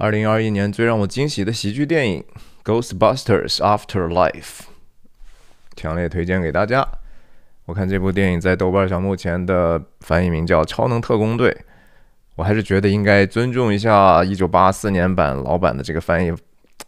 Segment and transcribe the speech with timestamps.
[0.00, 2.24] 二零二一年最让我惊喜的喜剧电影
[2.64, 4.32] 《Ghostbusters Afterlife》，
[5.76, 6.88] 强烈推荐给大家。
[7.66, 11.50] 我看这部电影在豆瓣上目前的翻译名叫《超能特工队》，
[12.34, 16.32] 我还是觉得应该尊重一下一九八四年版老版的这个翻译，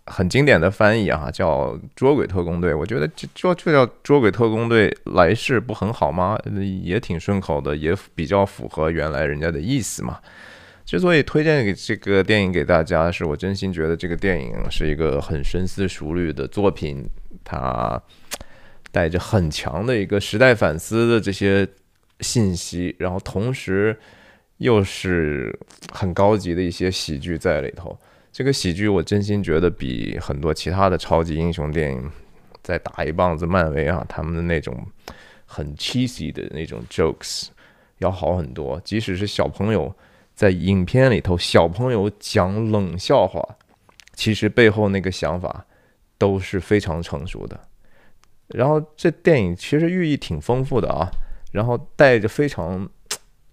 [0.06, 2.72] 很经典的翻译啊，叫《捉鬼特工队》。
[2.78, 6.38] 我觉得就就就叫《捉鬼特工队来世》不很好吗？
[6.82, 10.18] 也挺顺口的，也比较符合原来人家的意思嘛。
[10.84, 17.08] 之所以推荐给这个电影给大家，是我真心觉得这个电影是一个很深思熟虑的作品，
[17.42, 18.00] 它
[18.90, 21.66] 带着很强的一个时代反思的这些
[22.20, 23.96] 信息，然后同时
[24.58, 25.58] 又是
[25.92, 27.96] 很高级的一些喜剧在里头。
[28.30, 32.10] 这个喜剧我真心觉得比很多其他的超级英雄电影，
[32.62, 34.86] 在打一棒子漫威啊，他们的那种
[35.46, 37.46] 很 cheesy 的那种 jokes
[37.98, 39.94] 要好很多，即使是小朋友。
[40.34, 43.56] 在影片里头，小朋友讲冷笑话，
[44.14, 45.66] 其实背后那个想法
[46.18, 47.60] 都是非常成熟的。
[48.48, 51.08] 然后这电影其实寓意挺丰富的啊，
[51.52, 52.88] 然后带着非常、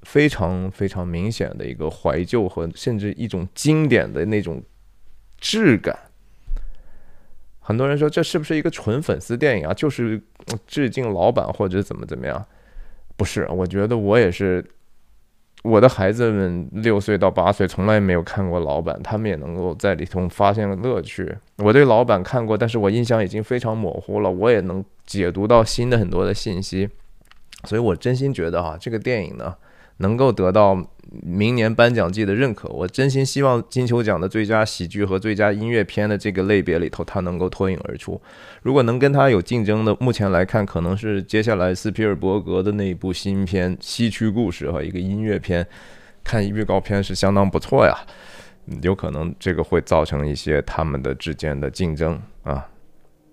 [0.03, 4.63] 非常、非常明显的一个怀旧和甚至一种经典的那种
[5.37, 5.97] 质感。
[7.59, 9.73] 很多人说这是不是一个纯粉丝电影啊？
[9.73, 10.21] 就是
[10.65, 12.43] 致敬老版或者怎么怎么样？
[13.15, 14.65] 不是，我觉得我也是。
[15.63, 21.37] 我的孩子们六岁到八岁从来没有看过老板，他们也能够在里头发现乐趣。
[21.57, 26.89] 我对老板看过，但是我印象已经非常模糊了，我也能解读到新的很多的信息，
[27.65, 29.55] 所以我真心觉得啊，这个电影呢。
[29.99, 30.75] 能够得到
[31.23, 38.21] 明年颁奖季的认可，我真心希望金球奖的最佳喜剧和最佳音乐片的这个类别里头，它能够脱颖而出。
[38.61, 45.65] 如果能跟它有竞争的，目前来看，可能是接下来斯皮尔伯格的那一部新片《西区故事》和一个音乐片，
[46.23, 47.95] 看预告片是相当不错呀，
[48.83, 52.67] 有可能这个会造成一些他们的之间的竞争啊。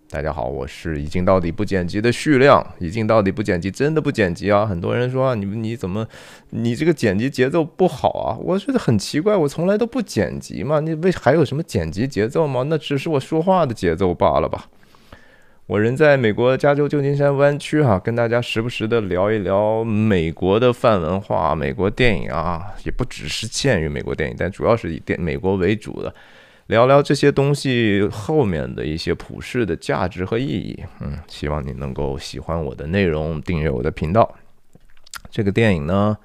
[0.09, 2.65] 大家好，我是已经到底不剪辑的旭亮。
[2.79, 4.65] 已经到底不剪辑，真的不剪辑啊！
[4.65, 6.07] 很多人说啊你你怎么，
[6.51, 8.39] 你这个剪辑节奏不好啊？
[8.41, 12.65] 我觉得很奇怪，我从来都不剪辑嘛，你为还有什么剪辑节奏吗？
[12.69, 14.67] 那只是我说话的节奏罢了吧。
[15.67, 26.15] 我人在美国加州旧金山湾区哈，跟大家时不时的聊一聊美国的泛文化、美国电影啊，也不只是限于美国电影，但主要是以电美国为主的。
[26.67, 34.35] 聊聊这些东西后面的一些普世的价值和意义，嗯，希望你能够喜欢我的内容，订阅我的频道。
[35.31, 36.17] 这个电影呢，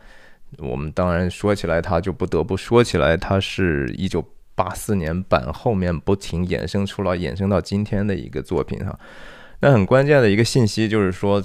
[0.58, 4.26] 我们当然说起来，它就不得不说起来，它是一九
[4.56, 9.00] 八四年版后面不停衍生出来、衍生到今天的一个作品哈。
[9.60, 11.44] 那很关键的一个信息就是说，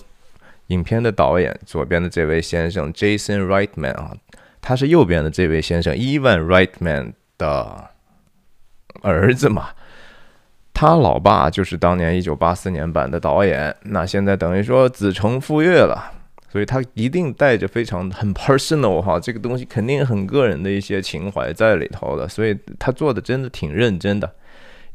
[0.69, 4.17] 影片的导演左边的这位先生 Jason Reitman 啊，
[4.63, 7.91] 他是右边的这位先生 Evan Reitman 的。
[9.03, 9.69] 儿子嘛，
[10.73, 16.13] 他老爸就是当年一九八四年版的导演，那现在等于说子承父业了，
[16.51, 24.31] 所以他一定带着非常很 personal 哈，这个东西肯定很个人的一些情怀在里头的，所以他做的真的挺认真的。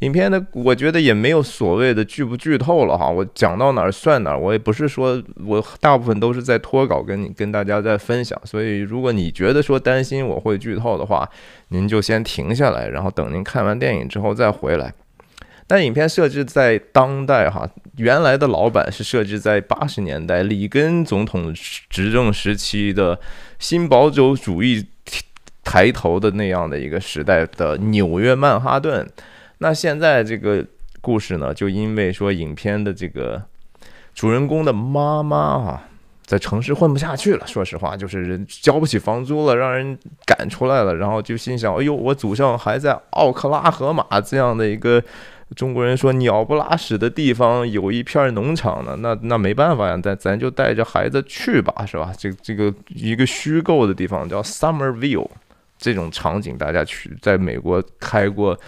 [0.01, 11.29] 影片呢，我觉得也没有所谓的剧不剧透了哈，我讲到哪儿算哪儿，我也不是说我大部分都是在脱稿跟你跟大家在分享，所以如果你觉得说担心我会剧透的话，
[11.67, 14.91] 您就先停下来，然后等您看完电影之后再回来。
[15.67, 23.19] 但影片设置在当代哈，原来的老版是设置在八十年代里根总统执政时期的
[23.59, 24.83] 新保守主义
[25.63, 29.07] 抬头的那样的一个时代的纽约曼哈顿。
[29.63, 30.65] 那现在这个
[31.01, 33.39] 故事呢，就因为说影片的这个
[34.15, 35.87] 主人公的妈妈啊，
[36.25, 39.95] 在城市混不下去了，说实话，就是人交不起房租了，让人
[40.25, 44.99] 赶出来了，然后就心想，哎呦，我祖上还在奥克拉荷马这样的一个
[45.55, 52.11] 中国人说鸟不拉屎的地方有一片农场呢，那那没办法呀，咱咱就带着孩子去吧，是吧？
[52.17, 55.27] 这这个一个虚构的地方叫 Summer View，
[55.77, 58.59] 这种场景大家去在美国开过。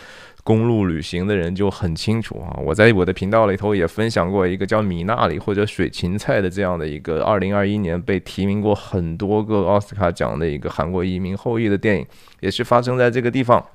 [0.44, 2.60] 公路旅行的人就很清楚啊！
[2.66, 12.06] 我在我的频道里头也分享过一个叫米纳里或者水芹菜的这样的一个二零二一年被提名过很多个奥斯卡奖的一个韩国移民后裔的电影，
[12.42, 13.66] 也是发生在这个地方。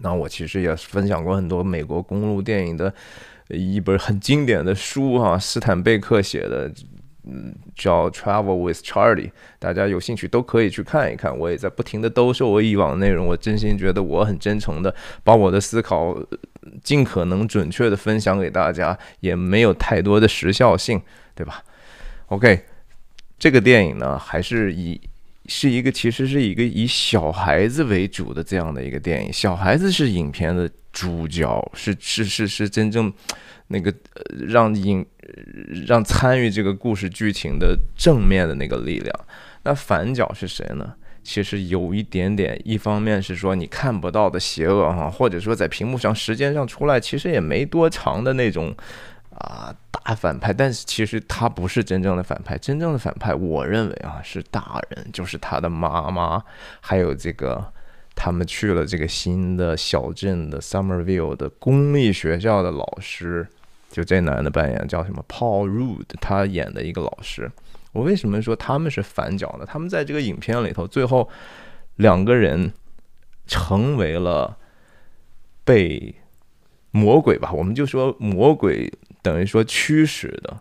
[0.00, 2.92] 那我其实也分享过很多美国公路电影的
[3.48, 6.72] 一本很经典的书哈，斯坦贝克写的。
[7.26, 11.36] 嗯，叫 Travel with Charlie，大家有兴趣都可以去看一看。
[11.36, 16.14] 我也在不停的兜售我以往的内容，我真心觉得我很真诚的把我的思考
[16.82, 21.00] 尽可能准确的分享给大家，也没有太多的时效性，
[21.34, 21.62] 对吧
[22.26, 22.64] ？OK，
[23.38, 25.00] 这个电影呢，还是以
[25.46, 33.12] 是一个其实是一个以小孩子为主的这样的一个电影，小孩子是影片的主角，是是是是真正
[33.68, 33.92] 那个
[34.46, 35.04] 让影
[35.86, 39.12] 让参与这个故事剧情的正面的那个力量。
[39.62, 40.94] 那反角是谁呢？
[41.22, 48.76] 其实有一点点，一方面是说你看不到的邪恶哈，或者说在屏幕上时间上出来，其实也没多长的那种
[49.30, 56.44] 啊大反派，但是其实他不是真正的反派，真正的反派，我认为啊是大人，就是他的妈妈，
[56.82, 57.72] 还有这个
[58.14, 63.48] 他们去了这个新的小镇的 Summerville 的公立学校的老师，
[63.94, 67.48] 就这男的扮演叫什么 Paul Rudd，他演的一个老师。
[67.92, 69.64] 我为什么说他们是反角呢？
[69.64, 71.30] 他们在这个影片里头，最后
[71.94, 72.72] 两个人
[73.46, 74.58] 成为了
[75.62, 76.16] 被
[76.90, 78.92] 魔鬼吧，我们就说魔鬼
[79.22, 80.60] 等于说驱使的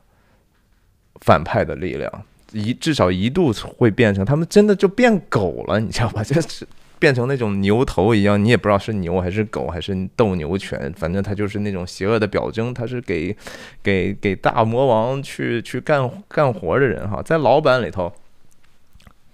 [1.21, 6.21] 反派的力量，一至少一度会变成他们真的就变狗了，你知道吧？
[6.23, 6.67] 就是。
[7.03, 12.73] 变成那种牛头一样，你也不知道是牛还是狗还是斗牛犬，反正他就是那种邪恶的表征。
[12.73, 13.35] 他是给
[13.83, 17.21] 给给大魔王去去干干活的人哈。
[17.21, 18.09] 在老版里头，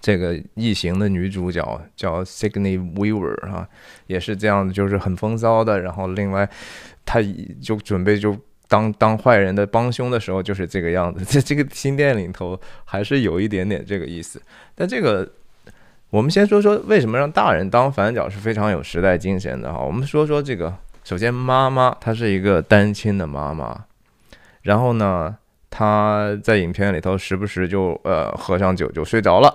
[0.01, 1.62] 这个异形的女主角
[1.95, 3.69] 叫 Signy Weaver 哈，
[4.07, 5.80] 也是这样的，就是很风骚的。
[5.80, 6.50] 然后另外，
[7.06, 7.21] 他
[7.62, 8.36] 就准备就
[8.68, 11.24] 当当坏人的帮凶的时候，就是这个样子。
[11.24, 14.42] 在这个新电影里头，还是有一点点这个意思。
[14.74, 15.31] 但这个。
[16.09, 19.79] 我们先说说为什么让大人当反角是非常有时代精神的哈。
[19.79, 20.73] 我们说说这个，
[21.03, 23.85] 首先妈妈她是一个单亲的妈妈，
[24.63, 25.35] 然后呢，
[25.69, 29.53] 她在影片里头时不时就呃喝上酒就睡着了，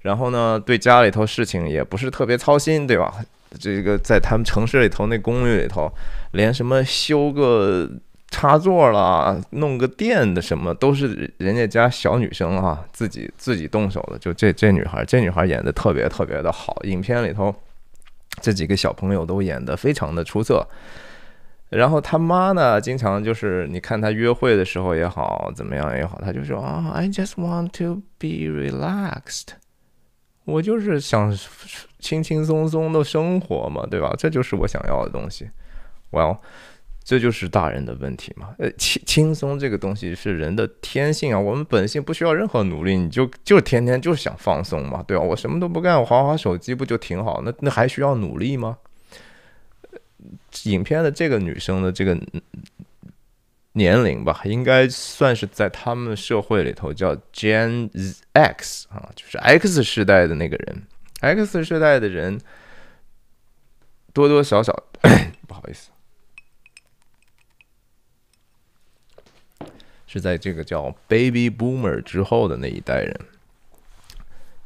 [0.00, 3.12] 然后呢，对家里头事情也不是特别操心，对吧？
[3.60, 5.92] 这个在他们城市里头那公寓里头，
[6.32, 7.90] 连什么修个。
[8.36, 14.18] 插座啦，弄个电的什么都是人家家小女生啊，自己自己动手的。
[14.18, 16.76] 就这这女孩，这女孩演的特别特别的好。
[16.82, 17.54] 影片里头
[18.42, 20.68] 这几个小朋友都演的非常的出色。
[21.70, 29.46] 然后他妈呢，经常就是你看他约会的时候也好，怎么样也好，他就说啊，I just want to be relaxed，
[30.44, 31.34] 我就是想
[32.00, 34.14] 轻轻松松的生活嘛，对吧？
[34.18, 35.48] 这就是我想要的东西。
[36.10, 36.36] Well。
[37.08, 38.52] 这就是大人的问题嘛？
[38.58, 45.22] 呃，轻轻松这个东西是人的天性啊，我们本性不需要任何努力，你就就天天就想放松嘛，对吧？
[45.22, 47.40] 我什么都不干，我划划手机不就挺好？
[47.44, 48.78] 那那还需要努力吗？
[50.64, 52.18] 影片的这个女生的这个
[53.74, 57.88] 年龄吧，应该算是在他们社会里头叫 Gen
[58.32, 60.82] X 啊，就是 X 世代的那个人
[61.20, 62.40] ，X 世代的人
[64.12, 64.72] 多多少少，
[65.46, 65.90] 不好意思。
[70.06, 73.20] 是在这个叫 Baby Boomer 之后的那一代人，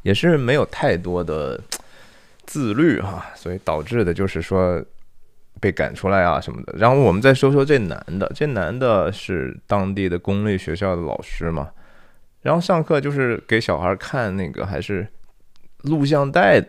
[0.02, 1.58] 也是没有太多的
[2.44, 4.84] 自律哈，所以导致的就是说
[5.58, 6.74] 被赶出来啊什么的。
[6.76, 11.70] 然后我们再说说这男的，这男的是当地的公立学校的老师嘛，
[12.42, 15.08] 然后上课就是给小孩看那个还是
[15.84, 16.62] 录像带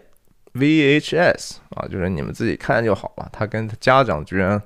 [0.54, 3.30] VHS 啊，就是你们自己看就好了。
[3.34, 4.62] 他跟家长居然。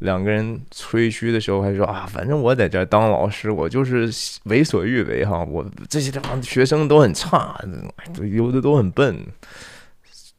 [0.00, 4.10] 两个人吹嘘的时候还说啊，反正我在这当老师，我就是
[4.44, 5.42] 为所欲为哈。
[5.42, 7.58] 我这些地方学生都很差，
[8.14, 9.24] 都有的都很笨，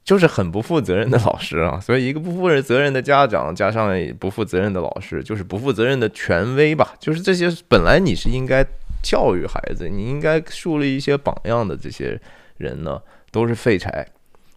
[0.04, 1.80] 就是很不负责任的老师啊。
[1.80, 6.94] 所以一个不负责任的家长加上不负责任的老师，就是不负责任的权威吧。
[7.00, 8.64] 就是这些本来你是应该
[9.02, 12.22] 教育孩子，你应该树立一些榜样的这些
[12.58, 14.08] 人呢，都是废柴，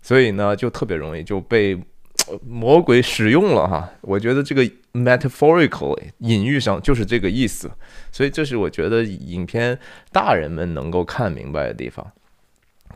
[0.02, 1.80] 所以呢就特别容易就被。
[2.46, 7.70] 魔鬼使用了哈，我觉得这个 metaphorically 隐喻上就是这个意思，
[8.10, 9.78] 所以这是我觉得影片
[10.12, 12.10] 大人们能够看明白的地方。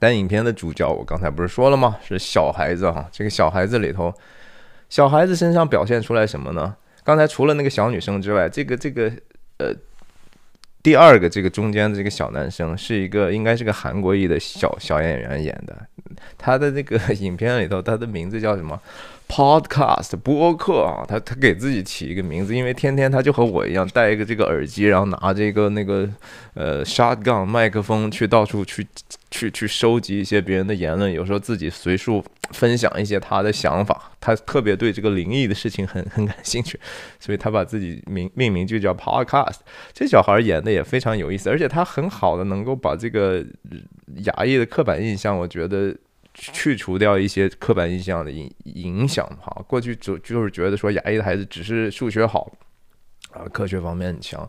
[0.01, 1.97] 但影片的主角我刚才不是说了吗？
[2.03, 4.13] 是小孩子哈，这个小孩子里头，
[4.91, 6.77] 小孩子身上表现出来什么呢？
[7.05, 9.13] 刚才除了那个小女生之外，这个这个
[9.59, 9.73] 呃，
[10.83, 15.87] 第二个这个中间的这个小男生是一个应该是个韩国裔的小小演员演的，
[16.37, 18.79] 他的那个 影片里头，他的名字叫什么
[19.29, 26.09] ？Podcast 播客啊，他他给自己起一个名字，因为天天他就和我一样戴一个这个耳机，然后拿这个那个
[26.55, 28.87] 呃 shotgun 麦克风去到处去
[29.31, 34.13] 去去收集一些别人的言论，有时候自己随处分享一些他的想法。
[34.21, 36.79] 他特别对这个灵异的事情很很感兴趣，
[37.19, 39.57] 所以他把自己名命名就叫 Podcast。
[39.93, 43.45] 这小孩演的也非常有意思，而且他很好的能够把这个
[44.25, 45.95] 牙医的刻板印象，我觉得。
[46.35, 52.53] 去除掉一些刻板印象的影影响哈，过去就就是觉得说亚裔的孩子只是数学好
[53.31, 54.49] 啊，科学方面很强，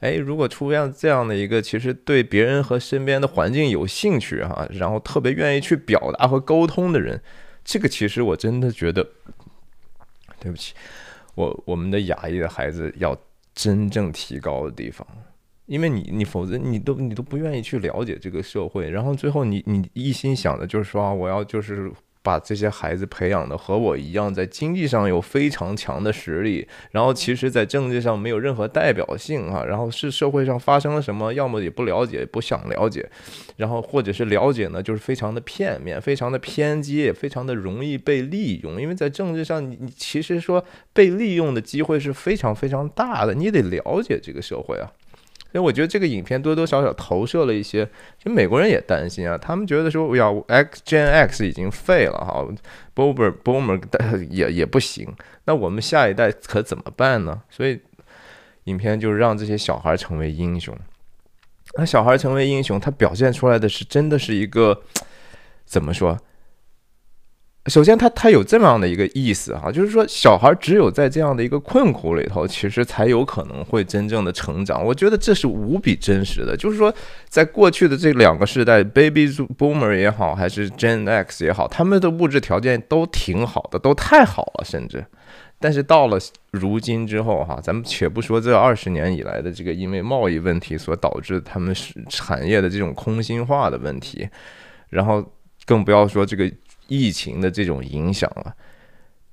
[0.00, 7.20] 哎，如果出现这样的一个，其实对别人和身边的环境有兴趣哈，然后特别愿意去表达和沟通的人，
[7.64, 9.06] 这个其实我真的觉得，
[10.38, 10.74] 对不起，
[11.34, 13.16] 我我们的亚裔的孩子要
[13.54, 15.06] 真正提高的地方，
[15.66, 21.92] 因为你你否则你都你都不愿意去了解这个社会，然后最后你你一心想的就是说啊，我要就是。
[22.26, 33.08] 把这些孩子培养的和我一样，在经济上有非常强的实力，然后其实，在政治上没有任何代表性啊，然后是社会上发生了什么，要么也不了解，不想了解，
[33.58, 38.80] 然后或者是了解呢，就是非常的片面，非常的偏激，也非常的容易被利用。
[38.80, 44.90] 因为在政治上，你你其实说被利用的机会是非常非常大的，你得了解这个社会啊。
[45.52, 47.88] 所以我觉得这个影片多多少少投射了一些，
[48.18, 52.46] 就美国人也担心啊，他们觉得说，要 X Gen X 已经废了哈
[52.94, 53.80] ，Boomer Boomer
[54.28, 55.08] 也也不行，
[55.44, 57.40] 那我们下一代可怎么办呢？
[57.48, 57.80] 所以
[58.64, 60.76] 影片就让这些小孩成为英雄。
[61.78, 64.82] 那小孩成为英雄，他表现出来的是真的是一个
[65.64, 66.18] 怎么说？
[67.68, 74.84] 首先，他他有这么样的一个意思哈，就是说，小孩只有在这样的一个困苦里头，其实才有可能会真正的成长。
[74.84, 76.56] 我觉得这是无比真实的。
[76.56, 76.94] 就是说，
[77.28, 85.04] 在过去的这两个时代，Baby Boomer 也好，还是 Gen X 也好，他们的物质条件都挺好的，都太好了，甚至。
[85.58, 86.18] 但是到了
[86.52, 94.28] 如今之后哈，咱们且不说这二十年以来的这个因为贸易问题所导致他们是产业的这种空心化的问题，
[94.90, 95.24] 然后
[95.64, 96.48] 更不要说这个。
[96.88, 98.54] 疫情的这种影响啊，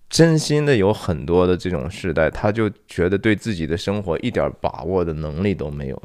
[0.10, 6.02] 真心的有很多的这种世代，他就觉得对自己的生活一点把握的能力都没有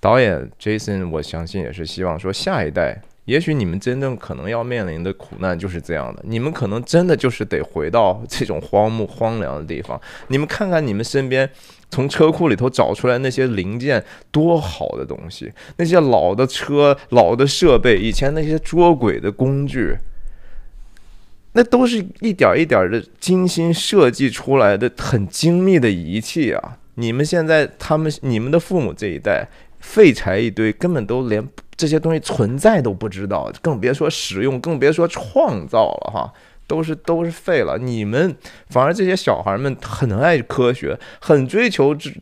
[0.00, 11.48] 导演 Jason，我相信也是希望说，下一代，也许你们真正可能要面临的苦难就是这样的，你们可能真的就是得回到这种荒木荒凉的地方，你们看看你们身边。
[11.94, 15.52] 从车库里头找出来那些零件，多好的东西！
[15.76, 19.94] 那些老的车、老的设备，以前那些捉鬼的工具。
[21.54, 26.78] 那都是一点一点的精心设计出来的很精密的仪器啊！
[26.94, 29.46] 你们现在他们你们的父母这一代
[29.80, 36.32] 废柴一堆，根本都连这些东西存在都不知道，更别说使用，更别说创造了哈，
[36.66, 37.76] 都是都是废了。
[37.76, 38.34] 你们
[38.68, 42.14] 反而这些小孩们很爱科学，很追求真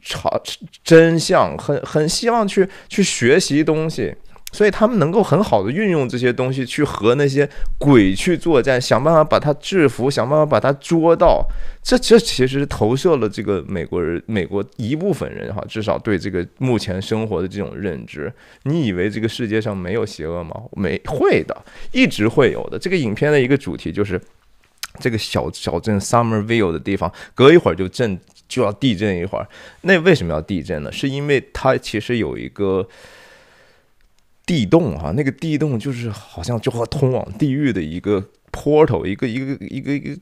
[0.83, 4.15] 真相，很很希望去去学习东西。
[4.52, 11.47] 所以他们能够很好的运用这些东西去和那些鬼去作战，想办法把他制服，想办法把他捉到。
[11.83, 18.30] 这这其实投射了这个美国人，美国一部分人哈，至少对这个目前生活的这种认知。
[18.64, 20.54] 你以为这个世界上没有邪恶吗？
[20.73, 21.57] 没会的，
[21.92, 22.78] 一直会有的。
[22.78, 24.21] 这个影片的一个主题就是
[24.99, 29.49] 这个小小镇 Summerville 的地方，隔一会儿就震就要地震一会儿。
[29.83, 30.92] 那为什么要地震呢？
[30.92, 32.87] 是因为它其实有一个。
[34.50, 40.21] 地洞啊，那个地洞就是好像就和通往地狱的一个 portal，一个一个一个一个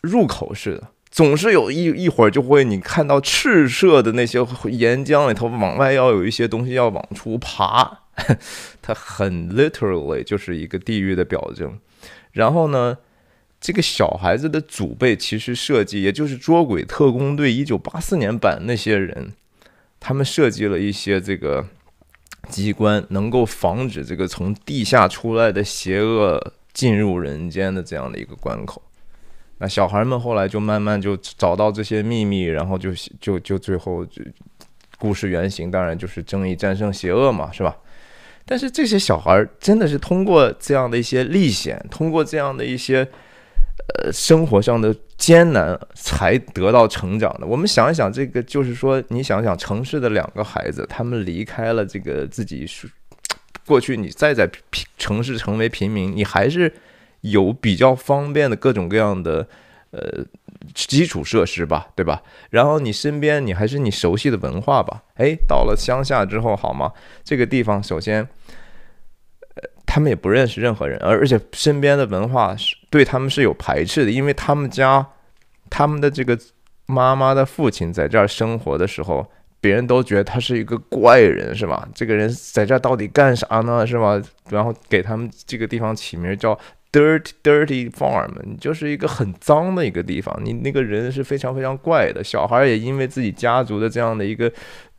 [0.00, 4.38] 入口似的，总是有一一会儿就会你看到赤色的那些
[4.70, 8.02] 岩浆里头往外要有一些东西要往出爬，
[8.80, 11.76] 它很 literally 就是一个地狱的表征。
[12.30, 12.98] 然后呢，
[13.60, 19.32] 这个小孩子的祖辈其实设计，也就是捉鬼特工队一九八四年版那些人，
[19.98, 21.66] 他们设计了一些这个。
[22.48, 28.82] 机关能够防止这个从地下出来的邪恶进入人间的这样的一个关口。
[29.58, 34.22] 那小孩们后来就慢慢就找到这些秘密，然后就就就最后就
[34.98, 37.76] 故事原型当然就是正义战胜邪恶嘛，是吧？
[38.44, 43.08] 但是这些小孩真的是通过这样的一些历险，通过这样的一些。
[43.86, 47.46] 呃，生活上的艰难才得到成长的。
[47.46, 52.88] 我们想一想，这个就是说，你想想，城市的两个孩子，他们离开了这个自己是
[53.66, 54.50] 过去，你再在
[54.98, 56.72] 城市成为平民，你还是
[57.20, 59.46] 有比较方便的各种各样的
[59.90, 60.24] 呃
[60.74, 62.22] 基础设施吧，对吧？
[62.50, 65.02] 然后你身边你还是你熟悉的文化吧。
[65.14, 66.92] 哎，到了乡下之后，好吗？
[67.22, 68.28] 这个地方首先。
[69.94, 75.06] 他们也不认识任何人，而而且身边的文化是对他们是有排斥的，因为他们家
[75.70, 76.36] 他们的这个
[76.86, 79.24] 妈妈的父亲在这儿生活的时候，
[79.60, 81.88] 别人都觉得他是一个怪人，是吧？
[81.94, 83.86] 这个人在这儿到底干啥呢？
[83.86, 84.20] 是吧？
[84.50, 86.58] 然后给他们这个地方起名叫
[86.90, 92.24] Dirty Dirty Farm，你就是一个很脏的一个地方，你那个人是非常非常怪的。
[92.24, 94.50] 小孩也因为自己家族的这样的一个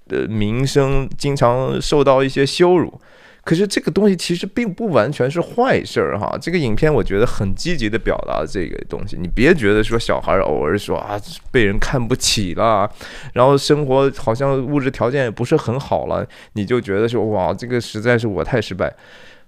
[0.08, 2.98] 呃名声，经常受到一些羞辱。
[3.46, 6.36] 可是这个东西其实并不完全是坏事儿哈。
[6.42, 9.16] 这个影片我觉得很积极的表达这个东西。
[9.16, 11.18] 你别觉得说小孩偶尔说啊
[11.52, 12.92] 被人看不起了，
[13.34, 18.92] 然后生活好像物质条件也不是很好了，你就觉得说哇这个实在是我太失败。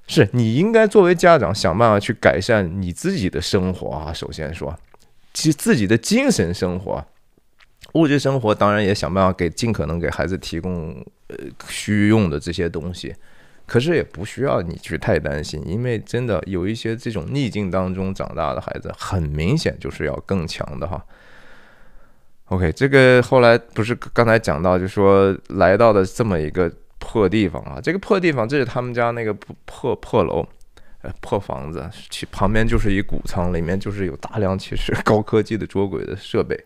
[0.06, 4.14] 是你应该作为家长想办法去改善你自己的生活啊。
[4.14, 4.74] 首先说，
[5.34, 7.04] 其实自己的精神生活。
[7.94, 10.94] 物质生活当然也想办法给尽可能给孩子提供
[11.28, 11.36] 呃
[11.68, 13.16] 需用的这些东西，
[13.68, 21.06] 可是也不需要你去太担心，因为真的有一些这种逆境当中长大的孩子，很明显就是要更强的哈。
[22.46, 29.34] OK，这个后来不是刚才讲到，就说来到的这么一个破地方啊，这个破地方这是他们家那个
[29.66, 30.48] 破破楼，
[31.02, 36.58] 呃破房子，其旁边就是一谷仓，里面就是有大量其实高科技的捉鬼的设备。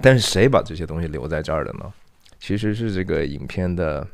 [0.00, 1.92] 但是谁把这些东西留在这儿的呢？
[2.42, 4.04] 其实是这个影片的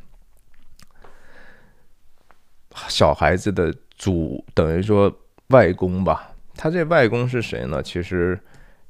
[2.86, 5.10] 小孩子的祖，等于说
[5.46, 6.36] 外公吧。
[6.54, 7.82] 他这外公是谁呢？
[7.82, 8.38] 其实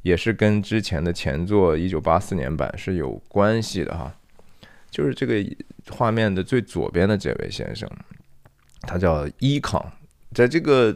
[0.02, 4.12] 也是跟之前的前作一九八四年版是有关系的哈。
[4.90, 5.36] 就是这个
[5.88, 7.88] 画面的最左边的这位先生，
[8.80, 9.80] 他叫伊康，
[10.32, 10.92] 在这个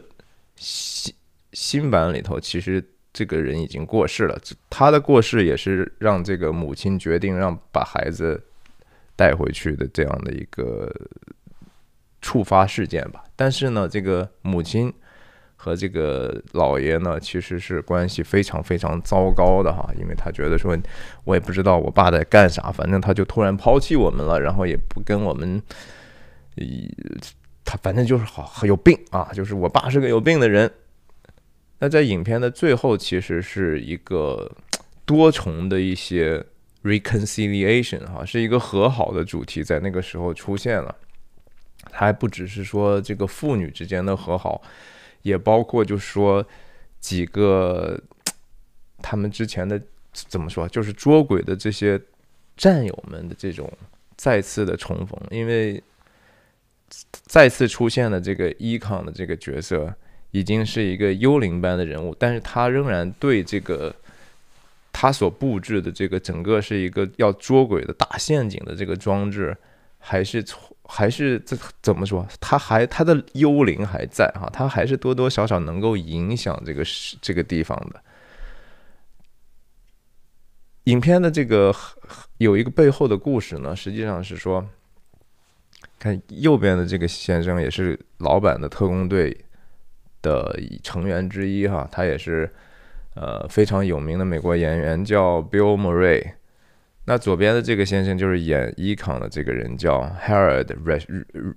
[0.57, 1.15] 新
[1.53, 2.85] 新版里头，其实。
[3.13, 4.35] 这个人已经过世了，
[4.71, 8.43] 他的过世也是让这个母亲决定让把孩子
[9.15, 10.91] 带回去的这样的一个
[12.23, 13.23] 触发事件吧。
[13.35, 14.91] 但是呢，这个母亲
[15.55, 20.75] 和这个老爷呢，其实是关系非常非常糟糕的哈，因为他觉得说，
[21.23, 25.61] 我也不知道我爸在干啥，反正他就突然抛弃我们了，然后也不跟我们，
[27.63, 30.71] 他反正就是好有病啊，就是我爸是个有病的人。
[31.79, 34.49] 那在影片的最后，其实是一个
[35.05, 36.41] 多重的一些
[36.83, 40.95] reconciliation 哈，是一个和好的主题，在那个时候出现了。
[41.91, 44.61] 它还不只是说这个父女之间的和好，
[45.23, 46.45] 也包括就是说
[47.01, 47.99] 几个
[49.01, 49.81] 他们之前的
[50.13, 51.99] 怎么说，就是捉鬼的这些
[52.55, 53.69] 战友们的这种
[54.15, 55.83] 再次的重逢，因为
[57.23, 59.93] 再次出现了这个伊康的这个角色。
[60.33, 63.95] 已经是一个幽灵般的人物，但是他仍然对这个
[64.91, 69.55] 他所布置的这个整个是一个要捉鬼的大陷阱的这个装置，
[69.99, 70.43] 还是
[70.85, 72.27] 还是这怎么说？
[72.41, 76.83] 他还他的幽灵还在哈，他还是多多少少能够影响这个
[77.21, 78.01] 这个地方的。
[80.85, 81.71] 影片的这个
[82.39, 84.67] 有一个背后的故事呢，实际上是说，
[85.99, 89.45] 看右边的这个先生也是老版的特工队。
[90.23, 92.49] 的成员之一哈，他也是
[93.13, 96.25] 呃非常有名的美国演员，叫 Bill Murray。
[97.05, 100.65] 那左边的这个先生就是演伊康的这个人，叫 Harold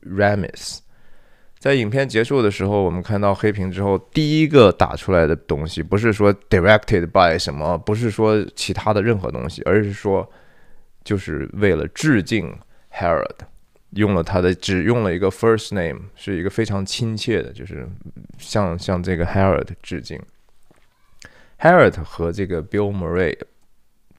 [0.04, 0.80] Ramis。
[1.58, 10.28] 在影片结束的时候，我们看到黑屏之后，第一个打出来的东西不是说 directed by 什么，不是说其他的任何东西，而是说
[11.02, 12.54] 就是为了致敬
[12.92, 13.38] Harold。
[13.96, 17.88] 用了他的，只用了一个 first name，是一个非常亲切的，就是
[18.38, 20.20] 向向这个 Harold 致敬。
[21.58, 23.36] Harold 和这个 Bill Murray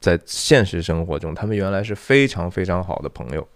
[0.00, 3.48] 在现实生活中，他们原来是非常非常好的朋友。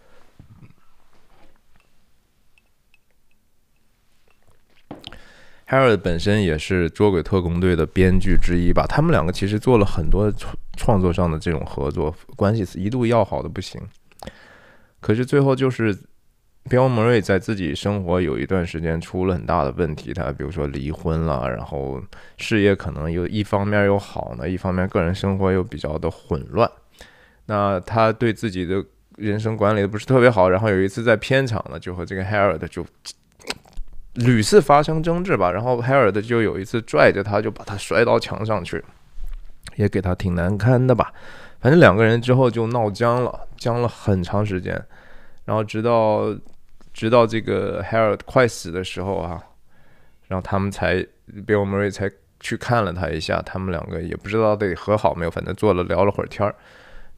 [5.66, 13.80] Harold 本身也是《捉鬼特工队》的编剧之一吧，他们两个其实做了很多创创作上的这种合作，关系一度要好的不行。
[15.00, 15.98] 可是最后就是。
[16.70, 22.00] Bill Murray 在自己生活有一段时间出了很大的问题，他比如说离婚了，然后
[22.38, 26.70] 事业可能又一方面又好呢，一方面个人生活又比较的混乱。
[27.46, 28.82] 那他对自己的
[29.16, 32.86] 人生管理的不是特别好，然后有一次在片场呢，就和这个 Harold 就
[34.14, 38.82] 屡次发生争执吧，然后 Harold 就有一次拽着他，就把他摔到墙上去，
[39.74, 41.12] 也给他挺难堪的吧。
[41.60, 44.80] 反正两个人之后就闹僵了，僵了很长时间，
[45.44, 46.32] 然后直到。
[46.92, 49.42] 直到这个 Harold 快死的时候啊，
[50.28, 50.96] 然后他们才
[51.46, 56.54] Bill Murray 才去看了他一下，他们两个也不知道到底和好没有，反正坐了聊了会儿天儿。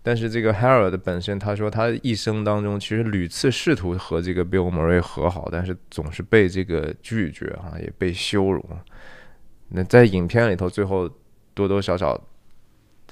[0.03, 8.65] 但是这个 Harold 本身，他说他一生当中其实屡次试图和这个 Bill Murray 和好，但是总是被这个拒绝啊，也被羞辱。
[9.71, 11.11] 那在影片里头，最后
[11.55, 12.23] 多多少少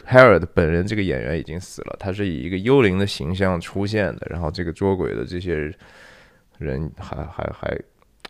[0.06, 5.74] Harold 本人这个演员已经死了，他是以一个幽灵的形象出现的，然后这个捉鬼的这些人。
[6.62, 7.76] 人还还还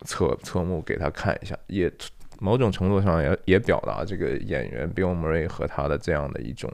[0.04, 1.92] 侧侧目给他看一下，也
[2.40, 6.72] 某种程度上也也表达这个演员 Bill Murray 和他的这样的一种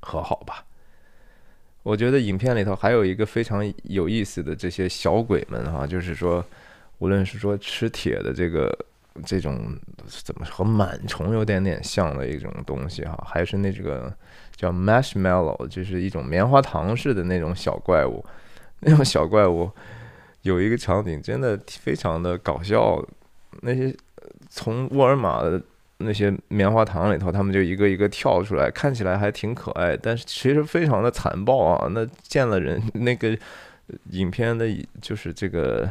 [0.00, 0.64] 和好吧。
[1.82, 6.44] 我觉得影片里头还有一个非常有意思的这些小鬼们哈，就是说，
[6.98, 8.76] 无论是说吃铁的这个
[9.24, 9.74] 这种
[10.06, 14.12] 怎么和螨虫有点点像的一种东西哈，还是那这个
[14.54, 18.22] 叫 marshmallow，就是一种棉花糖似的那种小怪物，
[18.80, 19.70] 那种小怪物
[20.48, 23.00] 有一个场景真的非常的搞笑，
[23.60, 23.94] 那些
[24.48, 25.62] 从沃尔玛的。
[26.00, 31.88] 那些棉花糖里头，他们就一个一个跳出来，看起来还挺可爱，但是其实非常的残暴啊！
[31.90, 33.36] 那见了人，那个
[34.10, 34.64] 影片的，
[35.02, 35.90] 就是这个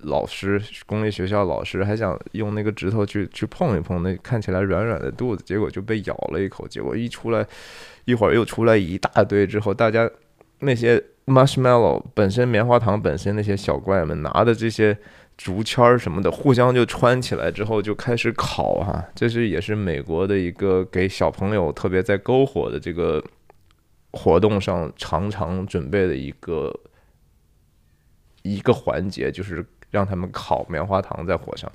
[0.00, 7.46] 老师，公立学校老师还想用那个指头去去碰一碰那看起来软软的肚子，结果就被咬了一口，结果一出来，
[8.06, 10.10] 一会儿又出来一大堆，之后大家
[10.60, 14.96] 那些 marshmallow 本身棉花糖本身那些小怪们拿的这些。
[15.38, 23.22] 竹签儿什么的，互相就穿起来之后就开始烤哈，这是也是美国的一个给小朋友特别在篝火的这个
[24.12, 26.74] 活动上常常准备的一个
[28.44, 31.70] 一个环节，就是让他们烤棉花糖在火上，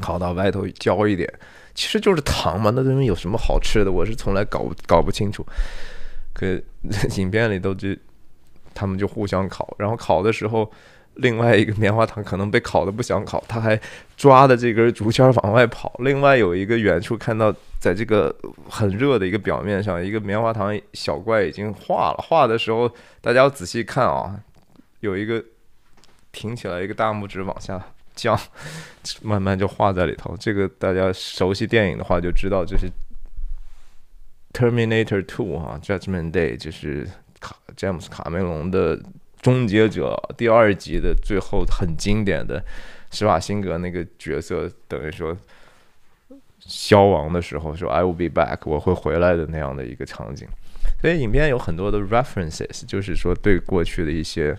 [0.00, 1.30] 烤到外头焦一点，
[1.74, 3.92] 其实就是糖嘛，那东西有什么好吃的？
[3.92, 5.44] 我是从来搞搞不清楚。
[6.32, 6.46] 可
[7.18, 7.90] 影片里都就
[8.74, 10.70] 他们就互相烤，然后烤的时候。
[11.16, 13.78] 另外一个棉花糖可能被烤的不想烤，他还
[14.16, 15.92] 抓的这根竹签往外跑。
[15.98, 18.34] 另外有一个远处看到，在这个
[18.70, 22.24] 很热的一个表面上，一个棉花糖小怪已经化了。
[22.26, 22.88] 化的时候，
[23.20, 24.40] 大家要仔细看啊，
[25.00, 25.44] 有一个
[26.30, 28.38] 挺起来，一个大拇指往下降，
[29.20, 30.34] 慢慢就化在里头。
[30.38, 32.86] 这个大家熟悉电影的话就知道，这是
[34.54, 37.06] 《Terminator Two》哈，《Judgment Day》就是
[37.40, 39.00] 卡詹姆斯卡梅隆的。
[39.42, 42.62] 终结者第二集的最后很经典的
[43.10, 45.34] 施瓦辛格那个角色，等于说
[46.58, 50.46] 消亡的时候说 “I will be back”，我会回来的那样的一个场景。
[51.00, 54.54] 所以影片有很多的 references，就是说对过去的一些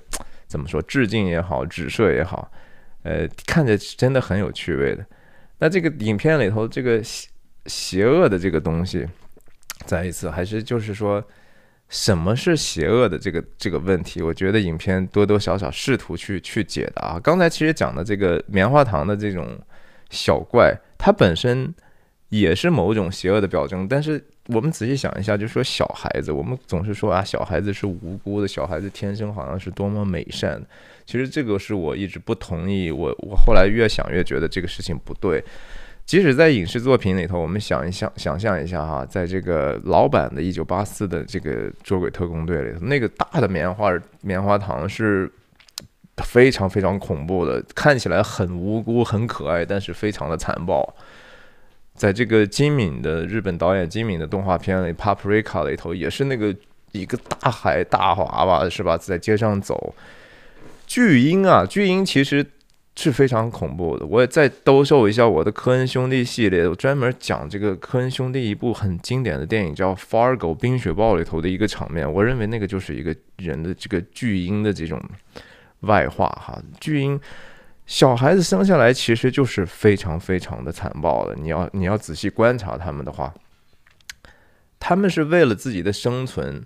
[0.47, 2.51] 怎么说致敬也好，指涉也好，
[3.03, 5.05] 呃，看着真的很有趣味的。
[5.59, 7.29] 那这个影片里头这个邪
[7.67, 9.07] 邪恶的这个东西，
[9.85, 11.23] 再一次还是就是说。
[11.91, 14.21] 什么是邪恶的这个这个问题？
[14.21, 17.19] 我觉得影片多多少少试图去去解答。
[17.19, 19.59] 刚才其实讲的这个棉花糖的这种
[20.09, 21.71] 小怪，它本身
[22.29, 23.85] 也是某种邪恶的表征。
[23.89, 30.61] 但是我们仔细想一下，就说小孩子，我们总是说啊，小孩子是无辜的，小孩子天生好像是多么美善。
[31.05, 32.89] 其实这个是我一直不同意。
[32.89, 35.43] 我我后来越想越觉得这个事情不对。
[36.11, 45.31] 即使在影视作品里头，我们想一想，想象一下哈，在这个老版的《一九八四》的这个捉鬼特工队里头，那个大的棉花棉花糖是
[46.17, 50.93] 非常非常恐怖的，看起来很无辜、很可爱，但是非常的残暴。
[51.95, 56.53] 在这个金敏的日本导演金敏的动画片里，《Paprika》里头也是那个
[56.91, 59.95] 一个大海大娃娃是吧，在街上走，
[60.85, 62.45] 巨婴啊，巨婴其实。
[62.95, 64.05] 是非常恐怖的。
[64.05, 72.11] 我也再兜售一下我的科恩兄弟系列，我专门讲这个科恩兄弟一部很经典的电影，叫《Fargo》冰雪暴里头的一个场面。
[72.11, 75.01] 我认为那个就是一个人的这个巨婴的这种
[75.81, 76.61] 外化哈。
[76.79, 77.19] 巨婴
[77.85, 81.35] 小孩子生下来其实就是非常非常的残暴的。
[81.35, 83.33] 你要你要仔细观察他们的话，
[84.79, 86.63] 他们是为了自己的生存。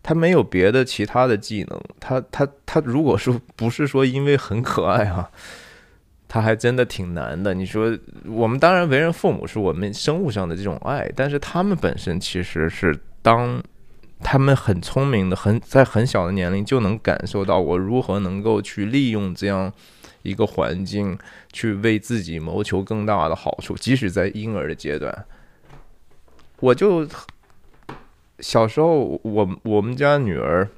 [0.00, 1.80] 他没有别的其他的技能。
[1.98, 5.30] 他他他，如果说不是说因为很可爱哈。
[6.28, 7.54] 他还真的挺难的。
[7.54, 13.62] 你说，我们当然为人父母是我们生物上的这种爱，但是他们本身其实是当
[14.20, 19.72] 他们很聪明的，很在很小的年龄就能感受到我如何能够去利用这样
[20.22, 21.18] 一个环境
[21.50, 25.24] 去为自己谋求更大的好处，即使在婴儿的阶段。
[26.60, 27.08] 我就
[28.40, 30.68] 小时候，我我们家女儿。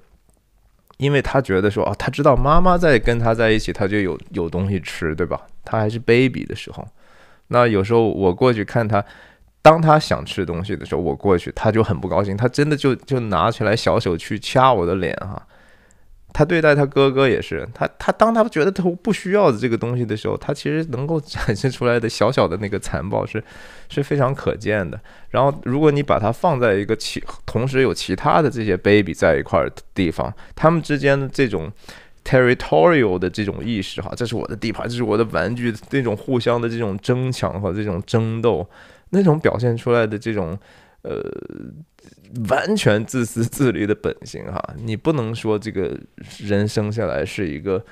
[1.01, 5.41] 因为他觉得说啊，他知道妈妈在跟他在一起，他就有有东西吃，对吧？
[5.65, 6.87] 他还是 baby 的时候，
[7.49, 9.03] 那有时候我过去看他，
[9.63, 15.43] 当他想吃东西的时候，我过去，他就很不高兴，他真的就就拿起来小手去掐我的脸哈。
[16.33, 23.43] 他对待他哥哥也是，他他当他觉得他不需要的这个东西的时候，他其实能够展现出来的小小的那个残暴是
[23.91, 24.99] 是非常可见的。
[25.31, 31.71] 然后，如果你把它放在一个其同时有其他的这些 baby 在一块儿的地方，他们之间的这种
[32.25, 38.67] territorial 的这种意识哈，这是我的地盘，这是我的玩具，那种互相的这种争抢和这种争斗，
[39.11, 40.57] 那种表现出来的这种
[41.03, 41.23] 呃。
[42.49, 45.99] 完全自私自利的本性哈，你不能说这个
[46.39, 47.85] 人生下来是一个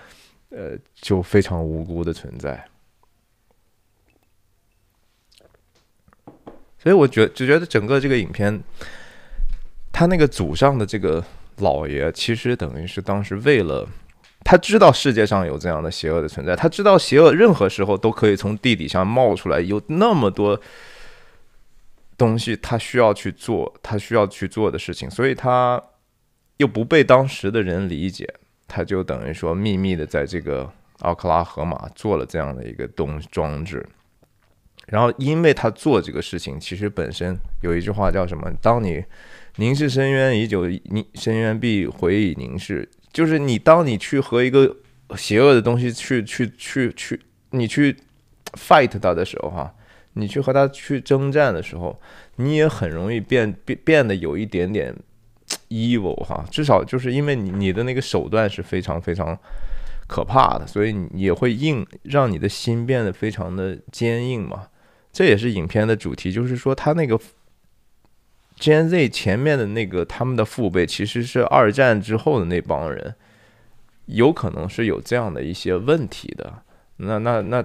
[0.50, 2.64] 呃就非常无辜的存在，
[6.78, 8.62] 所以我觉就觉得整个这个影片，
[9.92, 11.22] 他那个祖上的这个
[11.56, 13.86] 老爷，其实等于是当时为了
[14.44, 20.58] 他知道世界上有这样的邪恶的存在，他知道邪恶任何时候都可以从地底下冒出来，有那么多
[22.18, 25.82] 东西他需要去做，他需要去做的事情，所以他
[26.58, 28.28] 又不被当时的人理解，
[28.66, 33.86] 他就等于说秘密的在这个奥克拉荷马做了这样的一个东装置。
[34.88, 38.50] 然后，因为他做这个事情，其实本身有一句话叫什么？
[38.62, 39.04] 当你
[39.56, 42.88] 凝视深渊已久，你深渊必回以凝视。
[43.12, 44.76] 就是你，当你去和一个
[45.14, 47.94] 邪恶的东西去去去去，你去
[48.52, 49.74] fight 它的时候，哈，
[50.18, 51.98] 你去和他去征战的时候，
[52.36, 54.94] 你也很容易变变变得有一点点
[55.68, 56.44] evil 哈。
[56.50, 59.38] 至少就是因为你你的那个手段是非常非常
[60.06, 64.68] 可怕的，所以你也会硬让你的心变得非常的坚硬嘛。
[65.12, 67.18] 这也是影片的主题，就是说他那个
[68.58, 73.14] Gen Z 前面的那个他们的父辈，其实是二战之后的那帮人，
[74.06, 76.62] 有可能是有这样的一些问题的。
[76.98, 77.64] 那那那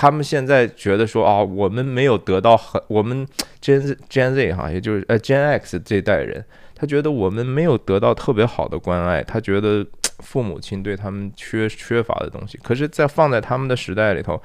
[0.00, 3.26] 他们现在觉得说啊，我们没有得到很我们
[3.60, 9.84] Gen Gen Z 哈，也就是呃 Gen X 这代人，他觉得我们没有得到特别好的关爱，他觉得
[10.20, 12.56] 父母亲对他们缺缺乏的东西。
[12.58, 14.40] 可是，在放在他们的时代里头。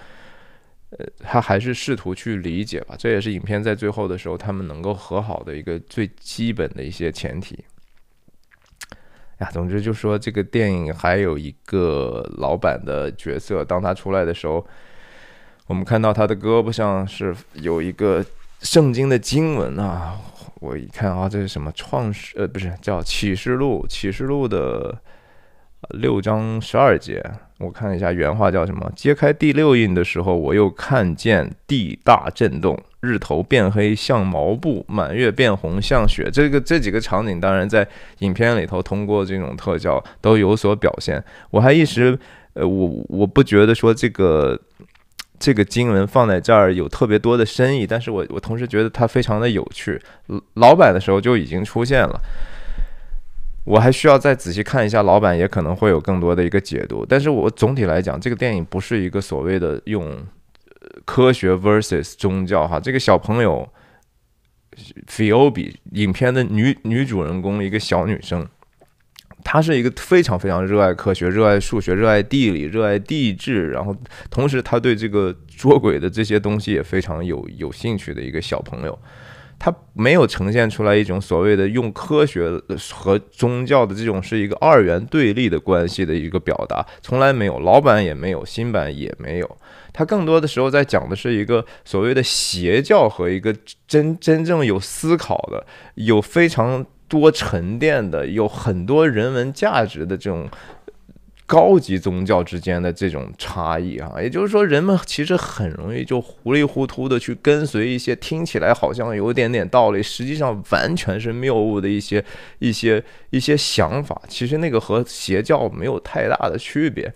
[0.96, 7.58] 呃，他还是试图去理解吧，这也是影片在最后的时候他们能够和好的一个最基本的一些前提。
[9.40, 14.64] 呀，总之就说这个电影还有一个老板的角色，当他出来的时候，
[15.68, 18.26] 我们看到他的胳膊上是有一个
[18.62, 20.18] 圣经的经文啊，
[20.60, 24.98] 我一看啊，这是什么创世呃，不是叫启示录，启示录的。
[25.90, 27.22] 六章十二节，
[27.58, 28.90] 我看一下原话叫什么？
[28.96, 36.32] 揭开第六印的时候，我又看见地大震动，日头变黑像毛布，满月变红像雪。
[36.32, 37.86] 这个这几个场景，当然在
[38.20, 41.22] 影片里头通过这种特效都有所表现。
[41.52, 42.18] 我还一时，
[42.54, 44.58] 呃，我我不觉得说这个
[45.44, 50.02] 这个经文放在这儿有特别多的深意，但是我我同时觉得它非常的有趣。
[50.54, 52.18] 老版的时候就已经出现了。
[53.66, 57.06] 我还需要再仔细看一下，老板也可能会有更多的一个解读。
[57.06, 60.18] 但是我总体来讲，这个电影不是一个所谓的用
[61.04, 62.80] 科学 versus 宗教哈。
[62.80, 63.68] 这个小朋友
[65.10, 68.48] Phoebe 影片的女女主人公，一个小女生，
[69.54, 73.96] 他是一个非常非常热爱科学、热爱数学、热爱地理、热爱地质，然后
[74.32, 78.98] 同时他对这个捉鬼的这些东西也非常有有兴趣的一个小朋友。
[79.60, 82.50] 他没有呈现出来一种所谓的用科学
[82.92, 89.58] 和宗教的这种是一个二元对立的关系的一个表达，从来没有，老版也没有，新版也没有。
[89.94, 93.56] 他更多的时候在讲的是一个所谓的邪教和一个
[93.88, 95.64] 真真正有思考的、
[95.94, 100.50] 有非常多沉淀的、有很多人文价值的这种。
[101.46, 112.24] 高级宗教之间的这种差异啊，也就是说，人们其实很容易就糊里糊涂的去跟随一些听起来好像有点点道理，实际上完全是谬误的一些
[112.60, 114.20] 一些一些想法。
[114.28, 117.14] 其实那个和邪教没有太大的区别。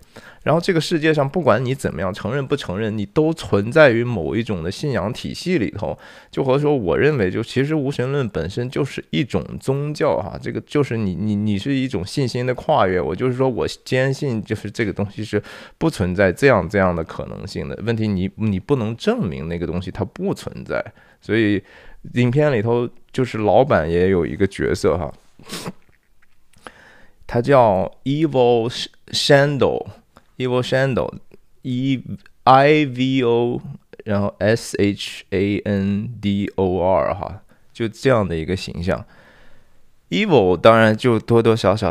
[0.48, 5.94] 然后这个世界上，不管你怎么样承认不承认，你都存在于某一种的信仰体系里头。
[6.30, 12.98] 就和说，我认为，就其实无神论本身就是一种宗教哈，这个就是你你你是一种信心的跨越。
[12.98, 15.42] 我就是说我坚信，就是这个东西是
[15.76, 18.08] 不存在这样这样的可能性的问题。
[18.08, 20.82] 你你不能证明那个东西它不存在。
[21.20, 21.62] 所以
[22.14, 25.12] 影片里头就是老板也有一个角色哈，
[27.26, 28.72] 他叫 Evil
[29.08, 29.86] Shandle。
[30.38, 32.02] Evil Shandle，E
[32.44, 33.60] I V O，
[34.04, 39.04] 然后 S H A N D O R，哈，就这样的一个形象。
[40.10, 41.90] Evil 当然就多多少少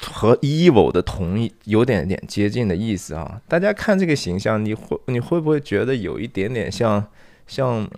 [0.00, 3.40] 和 Evil 的同一有点点接近的意思啊。
[3.46, 7.06] 大家看这个形象，你会你会不会觉得有一点点像
[7.46, 7.88] 像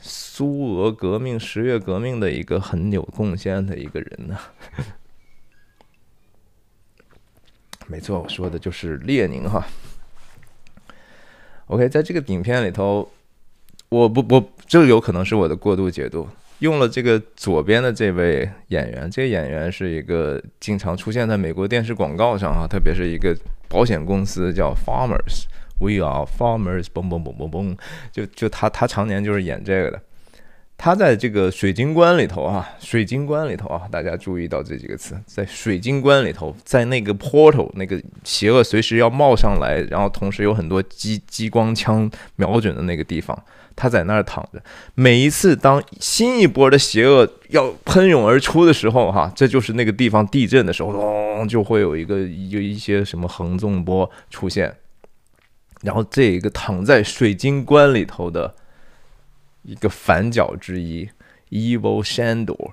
[0.00, 4.38] 苏俄革命、十月革命的一个很有贡献的一个人呢？
[7.86, 9.64] 没错，我说的就是列宁哈。
[11.66, 13.10] OK，在这个影片里头，
[13.88, 23.36] 我不我这有可能是我的过度解读，用了这个左边的这位演员，这个演员是一个经常出现在美国电视广告上哈，特别是一个
[23.68, 27.78] 保险公司叫 Farmers，We are Farmers，嘣嘣嘣嘣嘣，
[28.12, 30.02] 就就他他常年就是演这个的。
[30.76, 43.40] 他在这个水晶棺里头啊，水晶棺里头啊，大家注意到这几个词，在水晶棺里头，在那个 portal 那个邪恶随时要冒上来，然后同时有很多激激光枪瞄准的那个地方，
[43.74, 44.62] 他在那儿躺着。
[44.94, 54.74] 每一次当新一波的邪恶要喷涌而出的时候，哈，这就是那个地方地震的时候，咚，就会有一个有一些什么横纵波出现，
[55.82, 58.56] 然后这一个躺在水晶棺里头的。
[59.64, 61.08] 一个反角之一
[61.50, 62.72] ，Evil Shandor，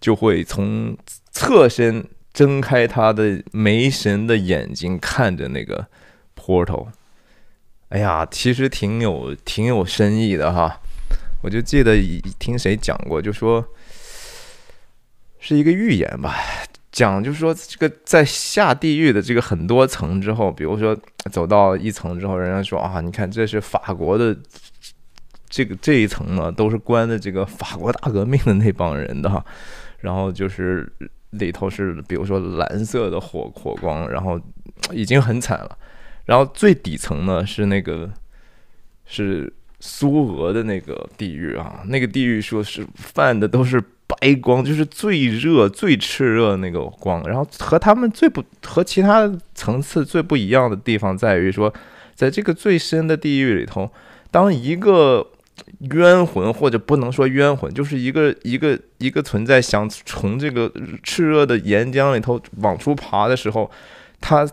[0.00, 0.96] 就会从
[1.30, 5.86] 侧身睁开他的没神的眼睛，看着那个
[6.34, 6.88] portal。
[7.90, 10.80] 哎呀，其实挺有挺有深意的哈。
[11.42, 11.96] 我就记得
[12.38, 13.64] 听谁讲过，就说
[15.38, 16.36] 是一个预言吧，
[16.90, 20.96] 讲就说这个在下地狱的这个很多层之后，比如说
[21.30, 24.34] 走到一层之后，人家说啊，你看这是法国的。
[25.50, 29.44] 这个这一层呢，都是关的这个法国大革命的那帮人的，
[29.98, 30.90] 然后就是
[31.30, 34.40] 里头是比如说蓝色的火火光，然后
[34.92, 35.76] 已经很惨了，
[36.24, 38.08] 然后最底层呢是那个
[39.04, 51.72] 是苏俄的那个地狱啊，那个地狱说是泛的都是白光，就是最热最炽热那个光，然后和他们最不和其他层次最不一样的地方在于说，
[52.14, 53.90] 在这个最深的地狱里头，
[54.30, 55.26] 当一个
[55.92, 60.70] 冤魂或者不能说冤魂，就是一个一个一个存在，想从这个
[61.02, 63.70] 炽热的岩浆里头往出爬的时候，
[64.20, 64.48] 他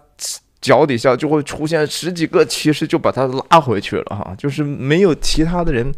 [0.61, 4.33] 脚底下就会出现十几个，其实就把他拉回去了哈。
[4.37, 5.91] 就是没有其他的人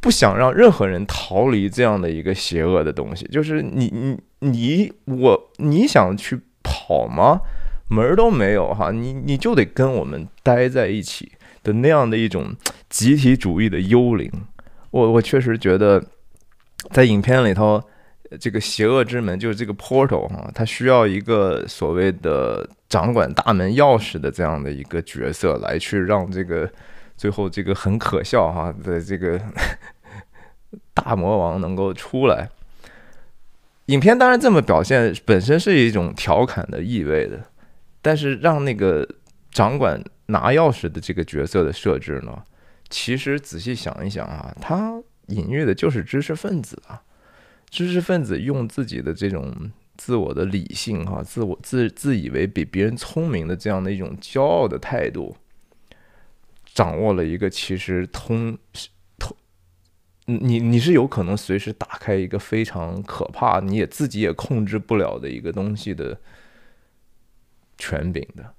[0.00, 3.24] 不想让任何人逃离这样的一个邪恶的东西。
[3.26, 7.40] 就是你你你我你想去跑吗？
[7.88, 11.32] 门儿都没有哈，你你就得跟我们待在一起。
[11.64, 12.54] 的那样的一种
[12.94, 14.30] 集体主义的幽灵，
[14.92, 16.00] 我我确实觉得，
[16.92, 17.82] 在影片里头，
[18.38, 26.70] 这个邪恶之门就是这个 portal 哈，它需要一个所谓的掌管大门钥匙的这样的一个角色来去让这个
[27.16, 29.40] 最后这个很可笑哈的这个
[30.94, 32.48] 大魔王能够出来。
[33.86, 37.40] 影片当然这么表现本身是一种调侃的意味的，
[38.00, 39.04] 但是让那个
[39.50, 40.00] 掌管。
[40.28, 42.42] 拿钥匙的这个角色的设置呢，
[42.96, 47.02] 其实仔细想一想啊，他隐喻的就是知识分子啊，
[47.68, 49.52] 知识分子用自己的这种
[49.96, 55.36] 自我的理性哈，自我自自以为比别人聪明的这样的一种骄傲的态度，
[56.72, 58.56] 掌握了一个其实通
[59.18, 59.36] 通，
[60.26, 66.16] 你你是有可能随时打开一个非常可怕，你也自己也控制不了的一个东西的
[67.76, 68.53] 权柄的。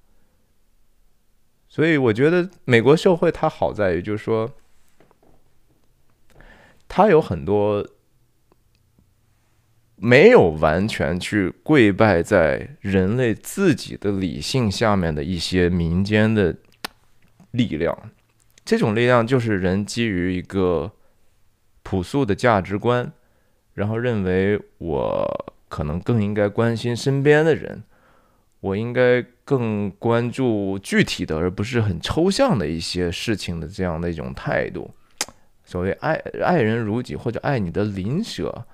[1.75, 4.49] 所以我觉得美国社会它好在于，就是说，
[6.87, 7.85] 它有很多
[9.97, 16.55] 没有完全去跪拜在人类自己的理性下面的一些民间的
[17.51, 18.09] 力量。
[18.63, 20.93] 这种力量就是人基于一个
[21.83, 23.11] 朴素的价值观，
[23.73, 27.83] 然后认为我可能更应该关心身边的人。
[28.61, 34.89] 我应该更关注具体的，而不是很抽象的一些事情的这样的一种态度。
[35.63, 38.65] 所谓爱爱人如己，或者爱你的邻舍，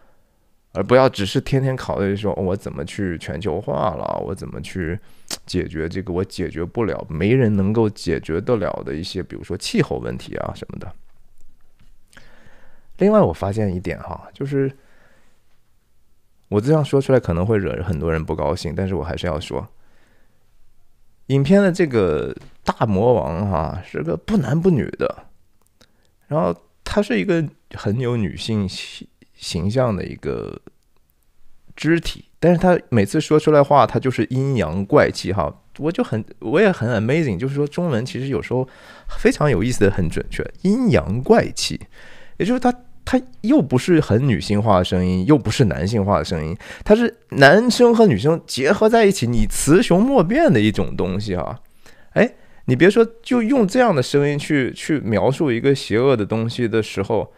[0.73, 4.97] 而不要只是天天考虑说我怎么去全球化了，我怎么去
[5.45, 10.91] 解决这个我解决不了、没人能够解决得了的一些，比如说气候问题啊什么的。
[12.97, 14.71] 另外，我发现一点哈，就是
[16.49, 19.67] 我这样说出来可能会惹很多人不高兴，但是我还是要说。
[21.27, 25.25] 影片的这个大魔王哈是个不男不女的，
[26.27, 30.59] 然后他是一个很有女性形形象的一个
[31.75, 38.67] 肢体，但是他每次说出来话，他就是阴阳怪气哈，我就很我也很 amazing，就是说中文其实有时候
[39.19, 41.79] 非常有意思的很准确，阴阳怪气，
[42.37, 42.73] 也就是他。
[43.03, 51.59] 他又不是很女性化的声音，又不是男性化的声音，他是男生和女生结合在一起，你雌雄莫辨的一种东西啊！
[52.13, 52.33] 哎，
[52.65, 57.33] 你别说，就用这样的声音去去描述一个邪恶的东西的时候，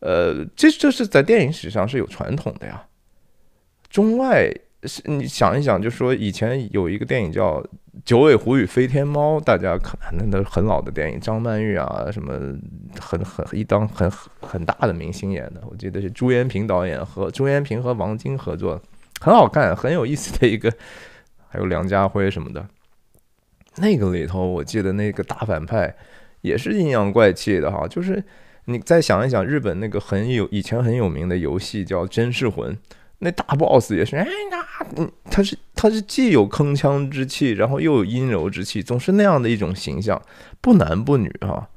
[0.00, 2.84] 呃，这这是在电影史上是有传统的呀。
[3.88, 4.52] 中外
[4.84, 7.64] 是你想一想，就说以前有一个电影叫。
[8.04, 12.34] 九尾狐与飞天猫，大家可能那很老的电影，张曼玉啊，什么
[13.00, 18.80] 很很一当很很大的明星演的，我记得是朱延平导演和朱延平和王晶合作，
[19.20, 20.72] 很好看，很有意思的一个，
[21.48, 22.66] 还有梁家辉什么的。
[23.76, 25.94] 那个里头，我记得那个大反派
[26.42, 27.86] 也是阴阳怪气的哈。
[27.88, 28.22] 就是
[28.66, 32.72] 你再想一想，日本那个很有以前很有名的游戏叫《真噬魂》，
[33.18, 40.20] 那大 boss 也是，哎呀，嗯，他是他是既有铿锵之气，然后又有阴柔之气，总是那样的一种形象，
[40.60, 41.68] 不男不女哈。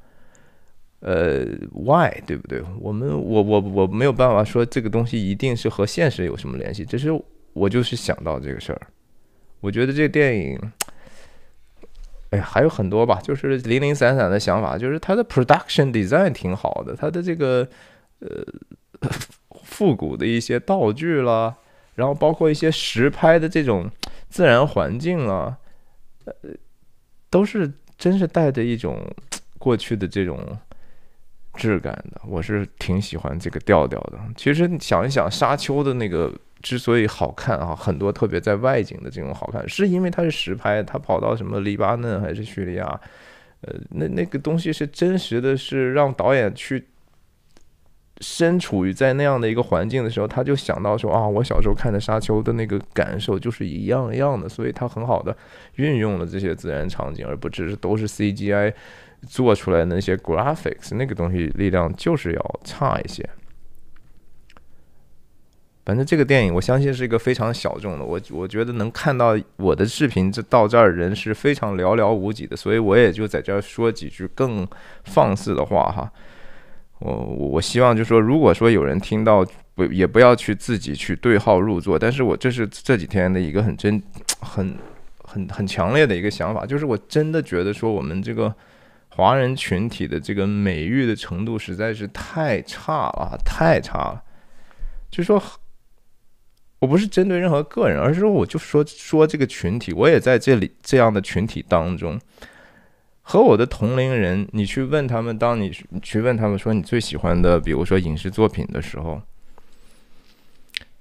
[1.02, 2.62] 呃，why 对不对？
[2.78, 7.10] 我们我我我没有办法说这个东西一定是和现实有什么联系，只是
[7.54, 8.82] 我就是想到这个事儿。
[9.62, 10.60] 我觉得这个电影，
[12.32, 17.66] 哎，还有很多吧，就是零零散散的想法，就是它的 production design 挺好的，它的这个
[18.20, 18.44] 呃
[19.70, 21.56] 复古的一些道具啦，
[21.96, 23.90] 然后包括一些实拍的这种
[24.28, 25.58] 自然环境啊，
[26.26, 26.34] 呃，
[27.30, 29.10] 都是真是带着一种
[29.58, 30.38] 过去的这种。
[31.56, 34.18] 质感的，我是挺喜欢这个调调的。
[34.38, 42.86] 其实你想一想，沙丘的那个之所以好看啊，很多特别在外景的这种好看，是因为它是实拍，它跑到什么黎巴嫩还是叙利亚，
[43.62, 46.88] 呃，那那个东西是真实的，是让导演去
[48.20, 55.36] 身处于在那样的一个环境的时候，他就想到说啊，我小时候看的沙丘的那个感受就是一样一样的，所以他很好的
[55.76, 58.74] 运用了这些自然场景，而不只是都是 CGI。
[59.28, 63.30] 做出来那些 graphics 那个东西力量就是要差一些。
[65.86, 74.66] 反正这个电影我相信是一个非常小众的，我我觉得能看到我的视频这到这儿人是非常寥寥无几的，所以我也就在这儿说几句更
[75.04, 76.10] 放肆的话哈。
[77.00, 79.46] 我我我希望就是说，如果说有人听到
[79.76, 84.02] 不也不要去自己去对号入座，但是我这是这几天的一个很真
[84.40, 84.76] 很
[85.24, 88.54] 很很强烈的一个想法，就是我真的觉得说我们这个。
[89.12, 94.24] 华人群体的这个美誉的程度实在是太差了，太差了。
[95.12, 95.42] 就说，
[96.80, 102.18] 我不是针对任何个人，而是说，我就说说这个群体，我也在这里这样的群体当中，
[103.30, 105.72] 和我的同龄人，你去问他们，当你
[106.02, 109.22] 去问他们说你最喜欢的，比如说影视作品的时候，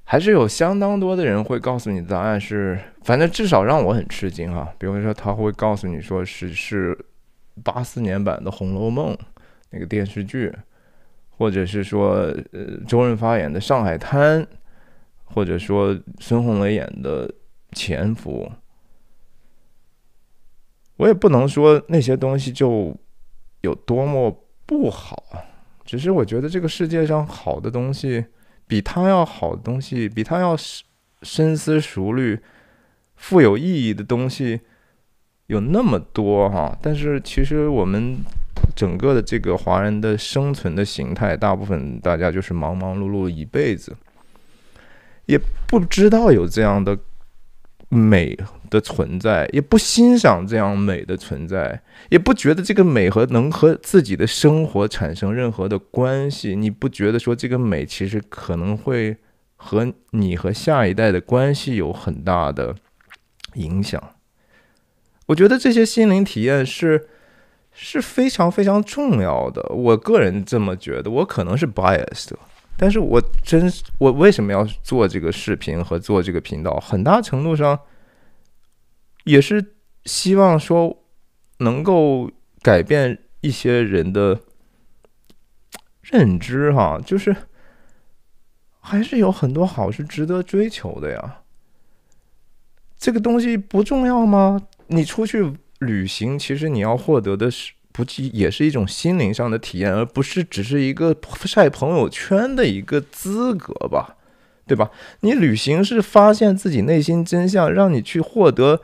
[0.05, 4.71] 还是有相当多的人会告诉你答案是，反正至少让我很吃惊哈。
[4.77, 6.97] 比如说，他会告诉你说是是。
[7.65, 9.13] 八四年版的《红楼梦》
[9.71, 10.53] 那个电视剧，
[11.31, 14.41] 或者是说，呃，周润发演的《上海滩》，
[15.25, 17.27] 或者说孙红雷演的
[17.73, 18.49] 《潜伏》，
[20.99, 22.95] 我也不能说那些东西就
[23.63, 24.31] 有多么
[24.67, 25.25] 不好，
[25.85, 28.27] 只是我觉得这个世界上好的东西，
[28.67, 30.55] 比他要好的东西，比他要
[31.23, 32.39] 深思熟虑、
[33.17, 34.61] 富有意义的东西。
[35.47, 38.19] 有那么多哈，但是其实我们
[38.77, 43.97] 整个的这个华人的生存的形态，大部分大家就是忙忙碌碌一辈子，
[45.25, 46.95] 也不知道有这样的
[47.89, 51.81] 美的存在，也不欣赏这样美的存在，
[52.11, 56.55] 也不觉得这个美和能和自己的生活产生任何的关系。
[56.55, 59.17] 你不觉得说这个美其实可能会
[59.57, 62.75] 和你和下一代的关系有很大的
[63.55, 64.03] 影响？
[65.27, 67.09] 我觉得这些心灵体验是
[67.73, 69.63] 是非常非常重要的。
[69.71, 72.33] 我个人这么觉得，我可能是 biased，
[72.79, 76.79] 但是我真我为什么要做这个视频和做这个频道？
[76.79, 77.81] 很大程度上
[79.25, 79.75] 也是
[80.05, 81.05] 希望说
[81.59, 82.31] 能够
[82.63, 84.41] 改变一些人的
[86.03, 87.35] 认知，哈，就是
[88.79, 91.43] 还是有很多好是值得追求的呀。
[92.97, 94.69] 这个东西不重要吗？
[94.87, 101.13] 你出去旅行，其实你要获得的是不计也是一种心灵上的体验，而不是只是一个
[101.45, 104.15] 晒朋友圈的一个资格吧，
[104.69, 104.93] 对吧？
[105.23, 108.81] 你旅行是发现自己内心真相，让你去获得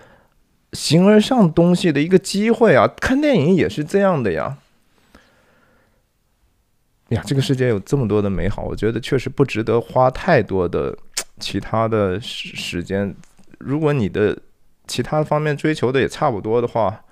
[0.72, 2.88] 形而上东西的一个机会啊！
[2.88, 4.58] 看电影也是这样的呀。
[7.10, 10.98] 呀，这个世界有这么多的美好，我觉得确实不值得花太多的
[11.38, 13.14] 其他的时时间。
[13.60, 14.36] 如果你的
[14.88, 17.03] 其他方面追求的也差不多的话，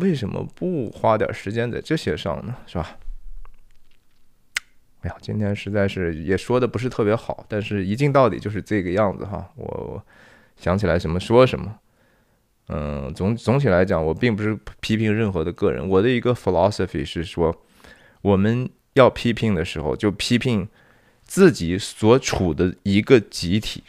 [0.00, 2.54] 为什么不花点时间在这些上呢？
[2.66, 2.98] 是吧？
[5.00, 9.48] 哎呀，今天实在是也说的不是特别好，但是一镜到底就是这个样子哈。
[9.56, 10.04] 我
[10.56, 11.78] 想起来什么说什么。
[12.66, 15.88] 嗯，总总体来讲，我并不是批评任何的个人。
[15.88, 17.64] 我的一个 philosophy 是说，
[18.20, 20.68] 我们要批评的时候，就批评
[21.22, 23.84] 自己所处的一个集体。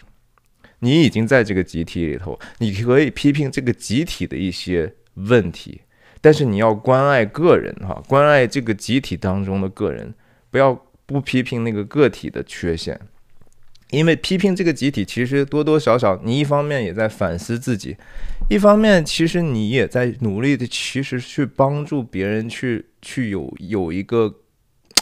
[0.80, 5.82] 你已经在这个集体里头，你可以批评这个集体的一些问题，
[6.22, 10.13] 但是你要关爱个人哈，关爱这个集体当中的个人，
[10.51, 12.99] 不要不批评那个个体的缺陷。
[13.91, 17.97] 因为批评这个集体，其实多多少少，你一方面也在反思自己，
[18.47, 24.32] 一方面其实你也在努力的，其实去帮助别人去去有有一个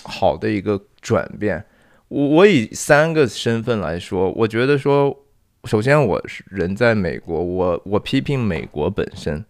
[0.03, 1.65] 好的一个转变。
[2.07, 5.25] 我我以三个身份来说，我觉得说，
[5.65, 9.43] 首先我是人在美国，我我批评美国本身，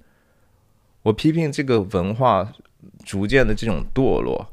[1.04, 2.54] 我批评这个文化
[3.04, 4.48] 逐渐的这种堕落。